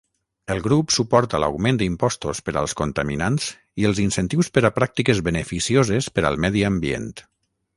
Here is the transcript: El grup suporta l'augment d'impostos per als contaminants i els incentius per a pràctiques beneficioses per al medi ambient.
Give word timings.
El 0.53 0.59
grup 0.67 0.93
suporta 0.95 1.41
l'augment 1.43 1.77
d'impostos 1.81 2.41
per 2.47 2.55
als 2.61 2.73
contaminants 2.79 3.51
i 3.83 3.87
els 3.91 4.01
incentius 4.05 4.49
per 4.59 4.65
a 4.71 4.73
pràctiques 4.79 5.23
beneficioses 5.29 6.09
per 6.17 6.25
al 6.31 6.41
medi 6.47 6.67
ambient. 6.73 7.11